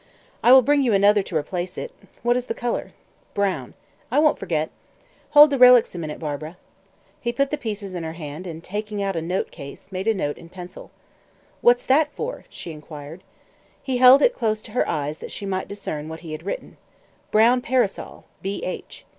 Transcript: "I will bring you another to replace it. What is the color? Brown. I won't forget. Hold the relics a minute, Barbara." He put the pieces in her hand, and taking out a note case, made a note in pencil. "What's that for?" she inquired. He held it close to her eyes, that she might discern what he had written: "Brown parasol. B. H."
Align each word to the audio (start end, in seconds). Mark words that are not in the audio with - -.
"I 0.41 0.51
will 0.51 0.63
bring 0.63 0.81
you 0.81 0.93
another 0.93 1.21
to 1.21 1.35
replace 1.37 1.77
it. 1.77 1.91
What 2.23 2.35
is 2.35 2.47
the 2.47 2.55
color? 2.55 2.93
Brown. 3.35 3.75
I 4.09 4.17
won't 4.17 4.39
forget. 4.39 4.71
Hold 5.29 5.51
the 5.51 5.59
relics 5.59 5.93
a 5.93 5.99
minute, 5.99 6.17
Barbara." 6.17 6.57
He 7.19 7.31
put 7.31 7.51
the 7.51 7.55
pieces 7.59 7.93
in 7.93 8.01
her 8.03 8.13
hand, 8.13 8.47
and 8.47 8.63
taking 8.63 9.03
out 9.03 9.15
a 9.15 9.21
note 9.21 9.51
case, 9.51 9.91
made 9.91 10.07
a 10.07 10.15
note 10.15 10.39
in 10.39 10.49
pencil. 10.49 10.89
"What's 11.61 11.85
that 11.85 12.11
for?" 12.13 12.45
she 12.49 12.71
inquired. 12.71 13.21
He 13.83 13.97
held 13.97 14.23
it 14.23 14.33
close 14.33 14.63
to 14.63 14.71
her 14.71 14.89
eyes, 14.89 15.19
that 15.19 15.31
she 15.31 15.45
might 15.45 15.67
discern 15.67 16.09
what 16.09 16.21
he 16.21 16.31
had 16.31 16.41
written: 16.47 16.77
"Brown 17.29 17.61
parasol. 17.61 18.25
B. 18.41 18.63
H." 18.63 19.05